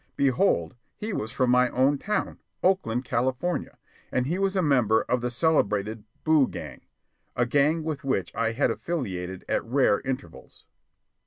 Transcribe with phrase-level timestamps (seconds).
[0.15, 3.77] Behold, he was from my own town, Oakland, California,
[4.11, 6.81] and he was a member of the celebrated Boo Gang
[7.35, 10.65] a gang with which I had affiliated at rare intervals.